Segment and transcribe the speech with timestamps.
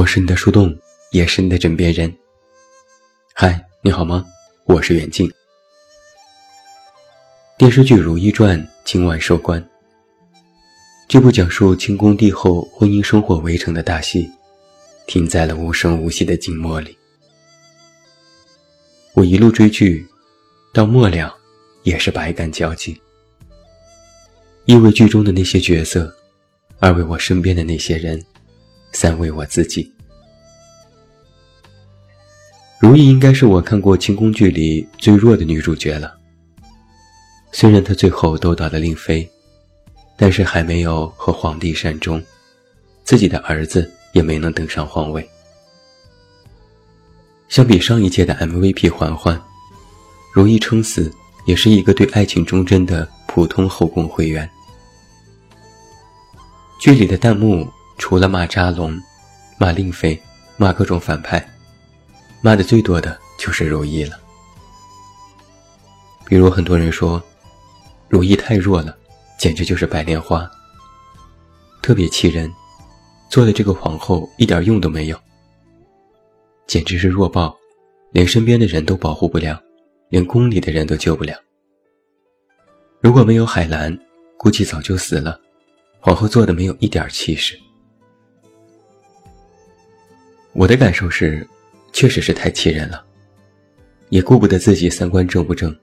[0.00, 0.74] 我是你的树洞，
[1.10, 2.10] 也是你的枕边人。
[3.34, 4.24] 嗨，你好吗？
[4.64, 5.30] 我是袁静。
[7.58, 9.62] 电视剧《如懿传》今晚收官。
[11.06, 14.26] 这部讲述清宫帝后婚姻生活围城的大戏，
[15.06, 16.96] 停在了无声无息的静默里。
[19.12, 20.08] 我一路追剧，
[20.72, 21.36] 到末了，
[21.82, 22.98] 也是百感交集。
[24.64, 26.10] 因为剧中的那些角色，
[26.78, 28.18] 而为我身边的那些人。
[28.92, 29.92] 三为我自己。
[32.78, 36.18] 如懿应该是我看过清宫剧里最弱的女主角了。
[37.52, 39.28] 虽然她最后斗倒了令妃，
[40.16, 42.22] 但是还没有和皇帝善终，
[43.04, 45.28] 自己的儿子也没能登上皇位。
[47.48, 49.40] 相比上一届的 MVP 嬛嬛，
[50.32, 51.12] 如懿撑死
[51.44, 54.48] 也是一个对爱情忠贞的普通后宫会员。
[56.80, 57.68] 剧里的弹幕。
[58.00, 58.98] 除了骂扎龙、
[59.58, 60.20] 骂令妃、
[60.56, 61.46] 骂各种反派，
[62.40, 64.18] 骂的最多的就是如懿了。
[66.24, 67.22] 比如很多人说，
[68.08, 68.96] 如懿太弱了，
[69.38, 70.50] 简直就是白莲花，
[71.82, 72.50] 特别气人，
[73.28, 75.20] 做的这个皇后一点用都没有，
[76.66, 77.54] 简直是弱爆，
[78.12, 79.60] 连身边的人都保护不了，
[80.08, 81.36] 连宫里的人都救不了。
[83.02, 83.96] 如果没有海兰，
[84.38, 85.38] 估计早就死了。
[86.00, 87.60] 皇后做的没有一点气势。
[90.52, 91.46] 我的感受是，
[91.92, 93.04] 确实是太气人了，
[94.08, 95.74] 也顾不得自己三观正不正。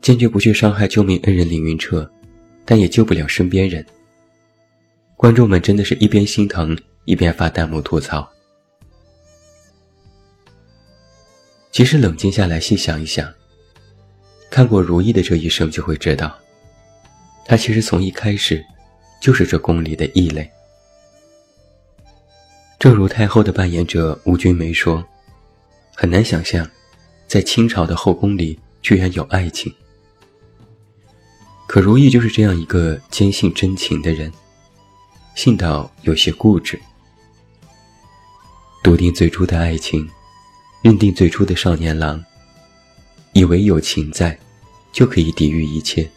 [0.00, 2.10] 坚决不去伤害救命恩人凌云彻，
[2.64, 3.84] 但也救不了身边人。
[5.14, 8.26] 观众们真的是一边心疼，一边发弹幕吐槽。
[11.70, 13.30] 其实冷静下来细想一想，
[14.50, 16.34] 看过如懿的这一生就会知道，
[17.44, 18.64] 她其实从一开始，
[19.20, 20.50] 就是这宫里的异类。
[22.80, 25.06] 正如太后的扮演者吴君梅说
[25.94, 26.66] ：“很难想象，
[27.28, 29.70] 在清朝的后宫里居然有爱情。
[31.66, 34.32] 可如懿就是这样一个坚信真情的人，
[35.34, 36.80] 信到有些固执，
[38.82, 40.08] 笃定最初的爱情，
[40.80, 42.24] 认定最初的少年郎，
[43.34, 44.38] 以为有情在，
[44.90, 46.10] 就可以抵御一切，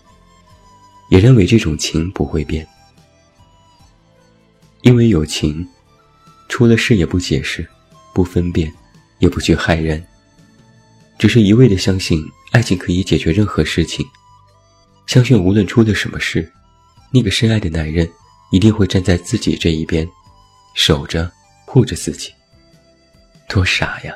[1.09, 2.65] 也认为这种情不会变，
[4.83, 5.67] 因为有情。”
[6.49, 7.67] 出了事也不解释，
[8.13, 8.71] 不分辨，
[9.19, 10.03] 也不去害人，
[11.17, 14.05] 只是一味的相信爱情可以解决任何事情，
[15.07, 16.51] 相信无论出了什么事，
[17.11, 18.07] 那个深爱的男人
[18.51, 20.07] 一定会站在自己这一边，
[20.75, 21.31] 守着
[21.65, 22.31] 护着自己。
[23.49, 24.15] 多傻呀！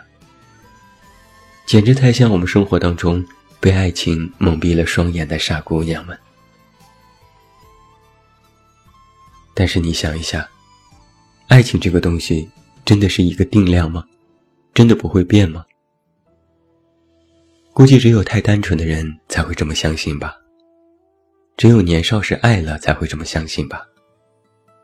[1.65, 3.25] 简直太像我们生活当中
[3.59, 6.17] 被爱情蒙蔽了双眼的傻姑娘们。
[9.53, 10.47] 但是你想一下。
[11.47, 12.47] 爱情这个东西，
[12.85, 14.05] 真的是一个定量吗？
[14.73, 15.65] 真的不会变吗？
[17.73, 20.35] 估计只有太单纯的人才会这么相信吧。
[21.55, 23.81] 只有年少时爱了才会这么相信吧。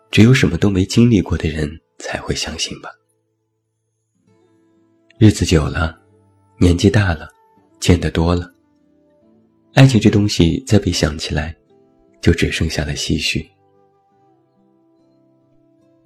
[0.09, 1.69] 只有什么都没经历过的人
[2.00, 2.90] 才会相信吧。
[5.19, 6.00] 日子久了，
[6.57, 7.30] 年纪大了，
[7.80, 8.51] 见得多了，
[9.74, 11.56] 爱情这东西再被想起来，
[12.22, 13.47] 就只剩下了唏嘘。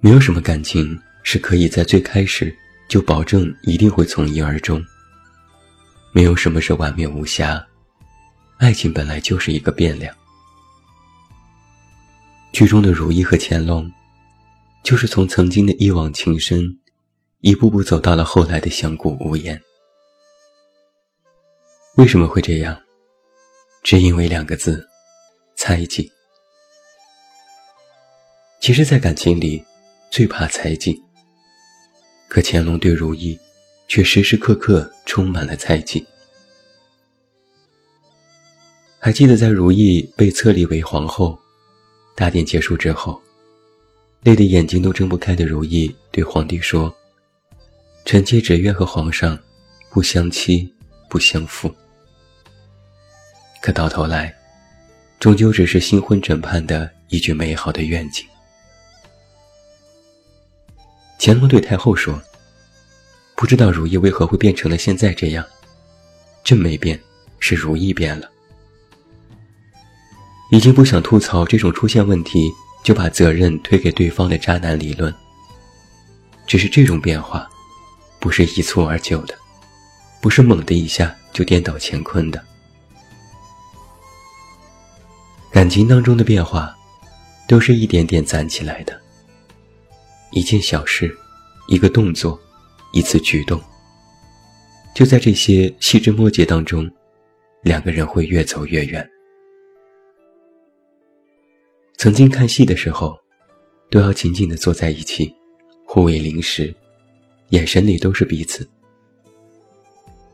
[0.00, 2.56] 没有什么感情是可以在最开始
[2.88, 4.80] 就保证一定会从一而终。
[6.12, 7.66] 没有什么是完美无瑕，
[8.58, 10.14] 爱情本来就是一个变量。
[12.52, 13.90] 剧中的如懿和乾隆，
[14.84, 16.64] 就是从曾经的一往情深，
[17.40, 19.60] 一步步走到了后来的相顾无言。
[21.96, 22.80] 为什么会这样？
[23.82, 24.88] 只因为两个字：
[25.56, 26.10] 猜忌。
[28.60, 29.64] 其实，在感情里。
[30.10, 31.00] 最怕猜忌，
[32.28, 33.38] 可乾隆对如懿，
[33.86, 36.04] 却时时刻刻充满了猜忌。
[38.98, 41.38] 还记得在如懿被册立为皇后，
[42.16, 43.20] 大典结束之后，
[44.22, 46.92] 累得眼睛都睁不开的如懿对皇帝说
[48.04, 49.38] ：“臣妾只愿和皇上
[49.90, 50.72] 不相欺，
[51.08, 51.72] 不相负。”
[53.62, 54.34] 可到头来，
[55.20, 58.26] 终究只是新婚枕畔的一句美好的愿景。
[61.18, 62.22] 乾隆对太后说
[63.34, 65.44] ：“不知道如懿为何会变成了现在这样，
[66.44, 66.98] 朕没变，
[67.40, 68.30] 是如懿变了。
[70.52, 72.50] 已经不想吐槽这种出现问题
[72.84, 75.12] 就把责任推给对方的渣男理论。
[76.46, 77.46] 只是这种变化，
[78.20, 79.34] 不是一蹴而就的，
[80.22, 82.42] 不是猛的一下就颠倒乾坤的。
[85.50, 86.74] 感情当中的变化，
[87.48, 88.98] 都是一点点攒起来的。”
[90.30, 91.16] 一件小事，
[91.68, 92.38] 一个动作，
[92.92, 93.60] 一次举动，
[94.94, 96.90] 就在这些细枝末节当中，
[97.62, 99.08] 两个人会越走越远。
[101.96, 103.18] 曾经看戏的时候，
[103.90, 105.34] 都要紧紧地坐在一起，
[105.84, 106.74] 互为邻时，
[107.48, 108.68] 眼神里都是彼此。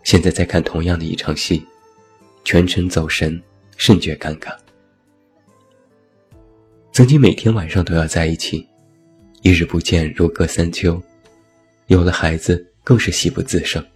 [0.02, 1.64] 现在在看同样的一场戏，
[2.44, 3.42] 全程走神，
[3.76, 4.54] 甚觉尴尬。
[6.92, 8.68] 曾经每天晚上都要在一起，
[9.44, 10.98] 一日不见如隔三秋，
[11.88, 13.86] 有了孩子更是喜不自胜。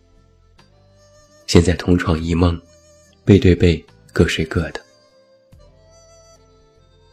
[1.46, 2.60] 现在同床异梦，
[3.24, 4.80] 背对背各睡各的。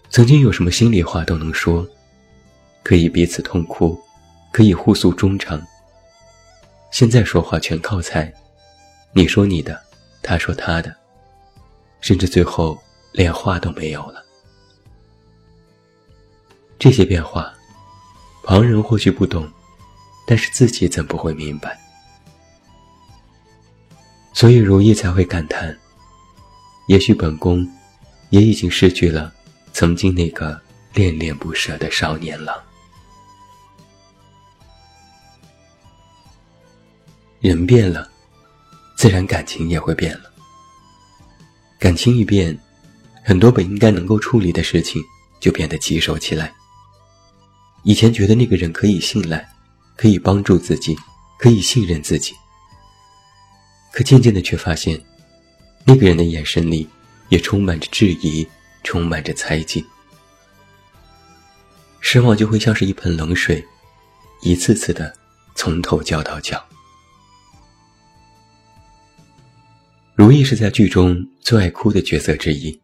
[0.10, 1.88] 曾经有什么心里话都能说，
[2.84, 3.98] 可以彼此痛哭，
[4.52, 5.66] 可以互诉衷肠。
[6.92, 8.30] 现在说话全靠猜，
[9.14, 9.82] 你说你的，
[10.22, 10.94] 他说他的，
[12.02, 12.78] 甚至最后
[13.14, 14.22] 连话都没有了。
[16.78, 17.54] 这些变化，
[18.46, 19.52] 旁人或许不懂，
[20.28, 21.76] 但是自己怎不会明白？
[24.34, 25.76] 所以如意才会感叹：
[26.88, 27.68] 也许本宫
[28.30, 29.34] 也已经失去了
[29.74, 30.62] 曾经那个
[30.94, 32.56] 恋恋不舍的少年郎。
[37.40, 38.08] 人变了，
[38.96, 40.32] 自然感情也会变了。
[41.80, 42.56] 感情一变，
[43.24, 45.02] 很多本应该能够处理的事情
[45.40, 46.54] 就变得棘手起来。
[47.86, 49.48] 以前觉得那个人可以信赖，
[49.96, 50.98] 可以帮助自己，
[51.38, 52.34] 可以信任自己。
[53.94, 55.00] 可渐渐的却发现，
[55.86, 56.90] 那个人的眼神里
[57.30, 58.46] 也充满着质疑，
[58.84, 59.86] 充满着猜忌。
[62.00, 63.64] 失望就会像是一盆冷水，
[64.42, 65.14] 一次次的
[65.54, 66.64] 从头浇到脚。
[70.16, 72.82] 如意是在剧中最爱哭的角色之一，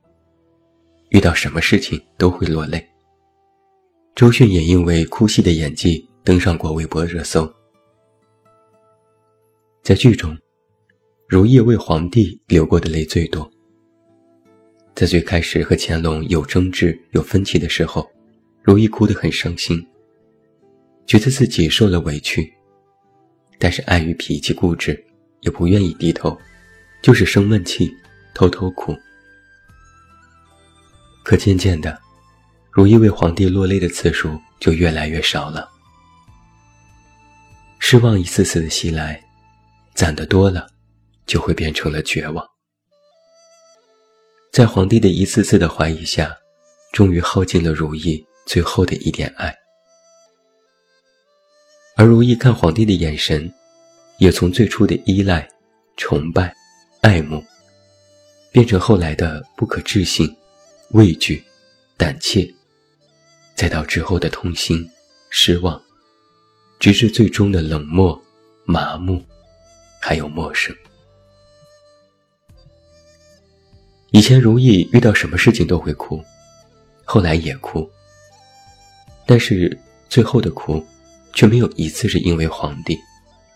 [1.10, 2.91] 遇到什么事情都会落泪。
[4.22, 7.52] 周迅也因为哭戏的演技登上过微博热搜。
[9.82, 10.38] 在剧中，
[11.28, 13.52] 如意为皇帝流过的泪最多。
[14.94, 18.08] 在最开始和乾隆有争执、有分歧的时候，
[18.62, 19.84] 如意哭得很伤心，
[21.08, 22.54] 觉得自己受了委屈，
[23.58, 25.04] 但是碍于脾气固执，
[25.40, 26.38] 也不愿意低头，
[27.02, 27.92] 就是生闷气，
[28.36, 28.96] 偷偷哭。
[31.24, 32.00] 可渐渐的。
[32.72, 35.70] 如意为皇帝落泪的次数就越来越少了，
[37.80, 39.22] 失望一次次的袭来，
[39.94, 40.70] 攒的多了，
[41.26, 42.48] 就会变成了绝望。
[44.54, 46.34] 在皇帝的一次次的怀疑下，
[46.94, 49.54] 终于耗尽了如意最后的一点爱。
[51.98, 53.54] 而如意看皇帝的眼神，
[54.18, 55.46] 也从最初的依赖、
[55.98, 56.54] 崇拜、
[57.02, 57.44] 爱慕，
[58.54, 60.34] 变成后来的不可置信、
[60.92, 61.44] 畏惧、
[61.98, 62.50] 胆怯。
[63.56, 64.90] 再到之后的痛心、
[65.30, 65.82] 失望，
[66.80, 68.20] 直至最终的冷漠、
[68.66, 69.24] 麻木，
[70.02, 70.76] 还有陌生。
[74.12, 76.24] 以前如意遇到什么事情都会哭，
[77.06, 77.90] 后来也哭，
[79.26, 79.78] 但是
[80.10, 80.86] 最后的哭，
[81.34, 82.98] 却没有一次是因为皇帝，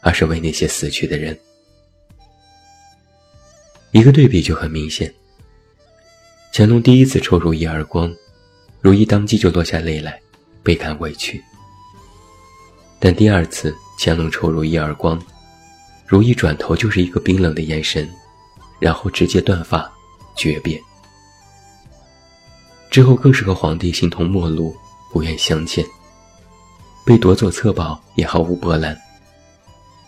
[0.02, 1.38] 而是为那些死去的人。
[3.92, 5.14] 一个对比就很明显。
[6.54, 8.16] 乾隆第一次抽如意耳光。
[8.86, 10.22] 如意当即就落下泪来，
[10.62, 11.44] 倍感委屈。
[13.00, 15.20] 但第二次乾隆抽如意耳光，
[16.06, 18.08] 如意转头就是一个冰冷的眼神，
[18.78, 19.92] 然后直接断发
[20.36, 20.80] 诀别。
[22.92, 24.78] 之后更是和皇帝形同陌路，
[25.12, 25.84] 不愿相见。
[27.04, 28.96] 被夺走册宝也毫无波澜，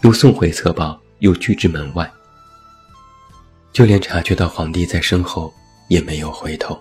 [0.03, 2.07] 又送回册宝又拒之门外。
[3.74, 5.51] 就连察觉到皇帝在身后，
[5.88, 6.79] 也没有回头。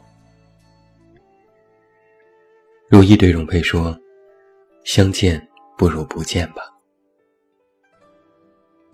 [2.89, 3.99] 如意对容佩说
[4.87, 5.45] ：“相见
[5.77, 6.63] 不如不见吧。”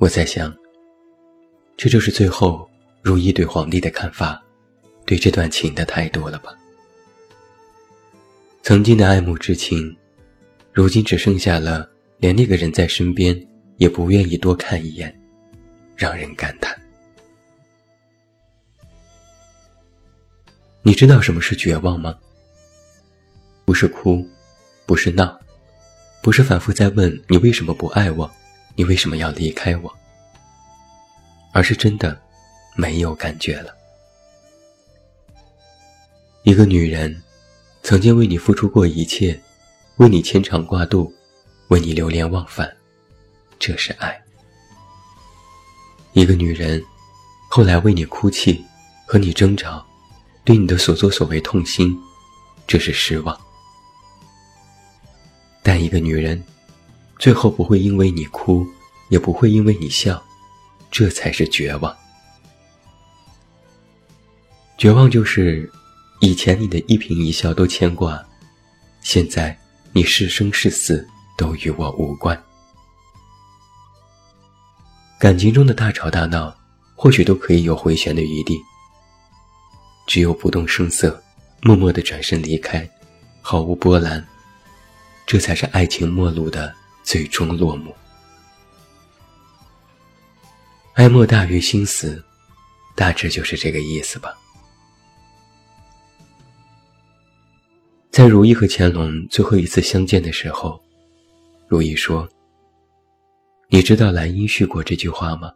[0.01, 0.57] 我在想，
[1.77, 2.67] 这就是最后
[3.03, 4.43] 如意对皇帝的看法，
[5.05, 6.57] 对这段情的态度了吧？
[8.63, 9.95] 曾经的爱慕之情，
[10.73, 13.39] 如今只剩下了连那个人在身边
[13.77, 15.15] 也不愿意多看一眼，
[15.95, 16.75] 让人感叹。
[20.81, 22.19] 你知道什么是绝望吗？
[23.73, 24.29] 不是哭，
[24.85, 25.41] 不是闹，
[26.23, 28.31] 不是反复在问你为什么不爱我，
[28.77, 29.91] 你为什么要离开我，
[31.55, 32.21] 而是真的
[32.77, 33.75] 没有感觉了。
[36.43, 37.23] 一个女人
[37.83, 39.41] 曾经为你付出过一切，
[39.97, 41.11] 为你牵肠挂肚，
[41.69, 42.71] 为你流连忘返，
[43.59, 44.23] 这是爱。
[46.13, 46.79] 一个女人
[47.49, 48.63] 后来为你哭泣，
[49.07, 49.83] 和你争吵，
[50.45, 51.99] 对你的所作所为痛心，
[52.67, 53.35] 这是失望。
[55.63, 56.43] 但一个女人，
[57.19, 58.67] 最后不会因为你哭，
[59.11, 60.23] 也不会因为你笑，
[60.91, 61.97] 这才是绝望。
[64.77, 65.71] 绝望就是，
[66.21, 68.21] 以前你的一颦一笑都牵挂，
[69.01, 69.57] 现在
[69.93, 71.07] 你是生是死
[71.39, 72.41] 都与我无关。
[75.21, 76.53] 感情中的大吵大闹，
[76.97, 78.61] 或许都可以有回旋的余地。
[80.09, 81.23] 只有不动声色，
[81.63, 82.89] 默默的转身离开，
[83.41, 84.27] 毫无波澜，
[85.27, 87.95] 这才是爱情末路的最终落幕。
[90.95, 92.23] 爱莫大于心死，
[92.95, 94.35] 大致就是这个意思吧。
[98.11, 100.79] 在如意和乾隆最后一次相见的时候，
[101.67, 102.29] 如意说。
[103.69, 105.51] 你知道“兰因絮果”这句话吗？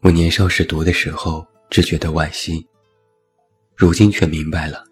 [0.00, 2.68] 我年少时读的时候只觉得惋惜，
[3.74, 4.84] 如今却明白了，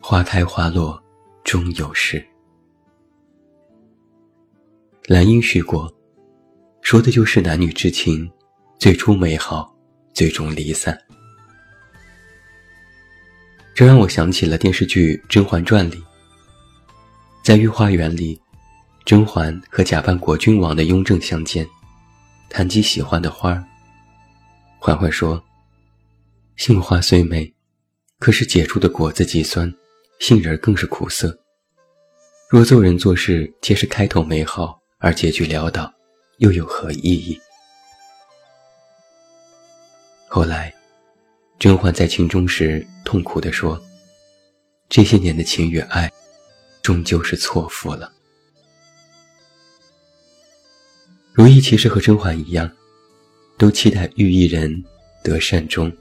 [0.00, 0.98] 花开花落
[1.44, 2.26] 终有时。
[5.08, 5.88] 兰因絮果，
[6.82, 8.28] 说的就是男女之情，
[8.76, 9.72] 最初美好，
[10.12, 11.00] 最终离散。
[13.72, 16.02] 这让我想起了电视剧《甄嬛传》里，
[17.44, 18.40] 在御花园里。
[19.04, 21.64] 甄嬛和假扮果郡王的雍正相见，
[22.50, 23.64] 谈及喜欢的花儿。
[24.80, 25.40] 嬛嬛说
[26.58, 27.54] ：“杏花虽美，
[28.18, 29.72] 可是结出的果子极酸，
[30.18, 31.38] 杏仁更是苦涩。
[32.50, 35.92] 若做人做事皆是开头美好而结局潦倒，
[36.38, 37.40] 又有何意义？”
[40.28, 40.74] 后来，
[41.58, 43.80] 甄嬛在情中时痛苦地说
[44.88, 46.12] ：“这些年的情与爱，
[46.82, 48.12] 终究是错付了。”
[51.32, 52.70] 如意其实和甄嬛一样，
[53.58, 54.84] 都期待遇一人
[55.22, 55.94] 得善终。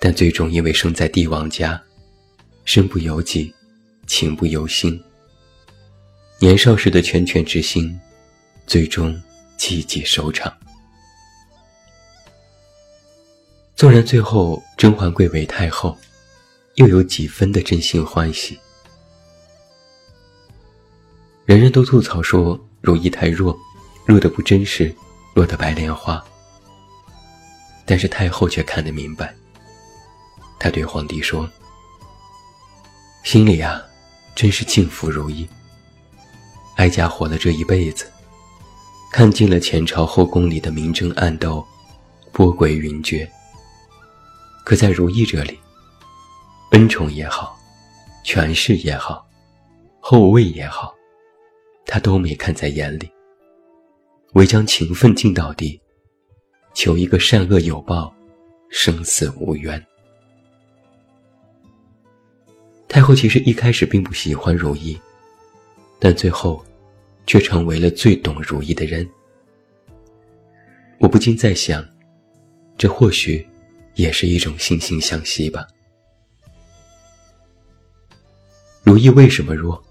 [0.00, 1.82] 但最终因为生在帝王家，
[2.64, 3.52] 身不由己，
[4.06, 5.02] 情不由心。
[6.38, 7.98] 年少时的拳拳之心，
[8.66, 9.10] 最终
[9.58, 10.54] 寂寂收场。
[13.74, 15.96] 纵然最后甄嬛贵为太后，
[16.74, 18.58] 又有几分的真心欢喜？
[21.46, 23.56] 人人都吐槽说如意太弱。
[24.04, 24.94] 弱得不真实，
[25.34, 26.24] 落得白莲花。
[27.84, 29.34] 但是太后却看得明白。
[30.60, 31.50] 她对皇帝说
[33.24, 33.82] ：“心里啊，
[34.36, 35.44] 真是敬服如意。
[36.76, 38.10] 哀家活了这一辈子，
[39.12, 41.64] 看尽了前朝后宫里的明争暗斗，
[42.32, 43.26] 波诡云谲。
[44.64, 45.58] 可在如意这里，
[46.72, 47.56] 恩宠也好，
[48.24, 49.26] 权势也好，
[50.00, 50.94] 后位也好，
[51.86, 53.10] 他都没看在眼里。”
[54.34, 55.80] 唯将情分尽到底，
[56.74, 58.12] 求一个善恶有报，
[58.68, 59.82] 生死无冤。
[62.86, 65.00] 太后其实一开始并不喜欢如意，
[65.98, 66.64] 但最后，
[67.26, 69.08] 却成为了最懂如意的人。
[70.98, 71.86] 我不禁在想，
[72.78, 73.46] 这或许
[73.94, 75.66] 也是一种惺惺相惜吧。
[78.82, 79.82] 如意为什么弱？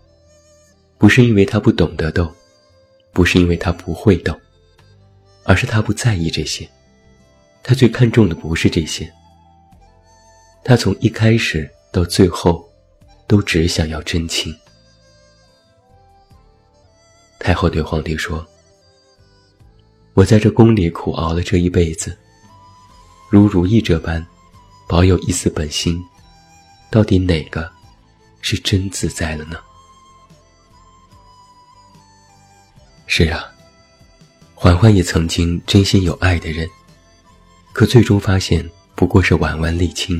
[0.98, 2.32] 不是因为她不懂得斗。
[3.14, 4.38] 不是因为他不会斗，
[5.46, 6.70] 而是他不在意这些。
[7.64, 9.10] 他最看重的不是这些。
[10.66, 12.70] 他从一开始到最后，
[13.26, 14.54] 都只想要真情。
[17.46, 18.44] 太后对皇帝说
[20.18, 22.18] ：“我在这宫里苦熬了这一辈子，
[23.30, 24.25] 如如意这般，
[24.88, 26.04] 保有一丝本心，
[26.90, 27.72] 到底哪个
[28.42, 29.60] 是真自在了呢？”
[33.06, 33.46] 是啊，
[34.56, 36.68] 嬛嬛也曾经真心有爱的人，
[37.74, 40.20] 可最终发现不过是婉婉沥青。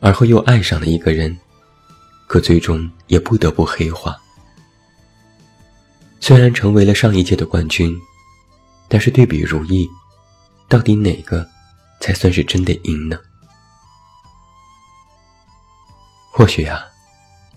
[0.00, 1.34] 而后又爱上了一个人，
[2.26, 4.14] 可最终也不得不黑化。
[6.20, 7.98] 虽然成为了上一届的冠军，
[8.88, 9.88] 但是对比如意，
[10.68, 11.48] 到底哪个
[12.00, 13.18] 才算是真的赢呢？
[16.32, 16.84] 或许啊，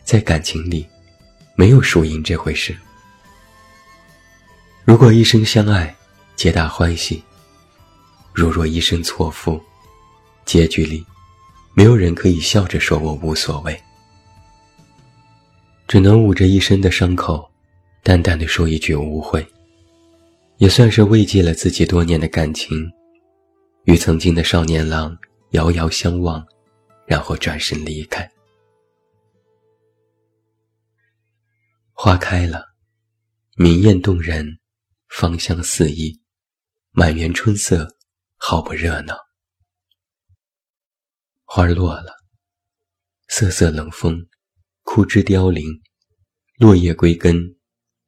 [0.03, 0.87] 在感情里，
[1.55, 2.75] 没有输赢这回事。
[4.85, 5.93] 如果一生相爱，
[6.35, 7.21] 皆大欢喜；
[8.33, 9.61] 如若一生错付，
[10.45, 11.05] 结局里，
[11.73, 13.79] 没有人可以笑着说我无所谓，
[15.87, 17.50] 只能捂着一身的伤口，
[18.03, 19.46] 淡淡的说一句无悔，
[20.58, 22.89] 也算是慰藉了自己多年的感情，
[23.86, 25.17] 与曾经的少年郎
[25.51, 26.46] 遥遥相望，
[27.05, 28.29] 然后转身离开。
[31.93, 32.65] 花开了，
[33.55, 34.58] 明艳动人。
[35.13, 36.22] 芳香四溢，
[36.91, 37.98] 满园春色，
[38.38, 39.13] 好不热闹。
[41.43, 42.13] 花落了，
[43.27, 44.25] 瑟瑟冷风，
[44.84, 45.67] 枯枝凋零，
[46.58, 47.58] 落叶归根，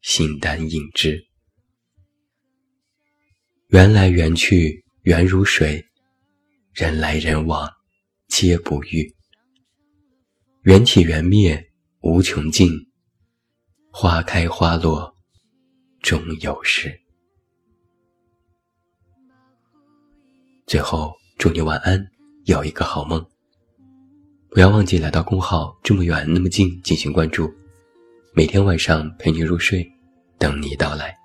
[0.03, 1.25] 形单影只。
[3.69, 5.83] 缘来缘去缘如水，
[6.74, 7.72] 人来人往
[8.27, 9.15] 皆不遇。
[10.63, 12.69] 缘起缘灭无穷尽，
[13.91, 15.15] 花开花落
[16.01, 17.00] 终有时。
[20.67, 22.05] 最后，祝你晚安，
[22.43, 23.25] 有一个好梦。
[24.50, 27.50] 不要忘记来到公号“这么远那么近”进行关注，
[28.33, 29.91] 每天晚上陪你入睡，
[30.38, 31.18] 等你到来。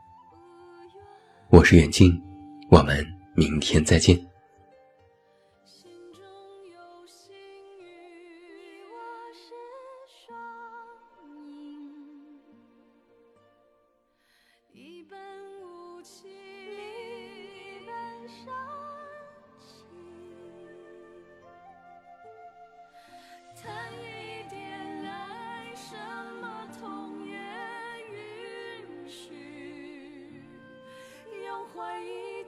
[1.50, 2.23] 我是远近，
[2.71, 4.27] 我们明天再见。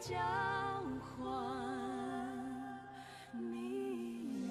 [0.01, 0.17] 交
[0.99, 1.29] 换
[3.33, 4.49] 你，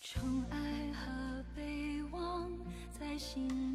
[0.00, 2.48] 宠爱和被望
[2.92, 3.67] 在心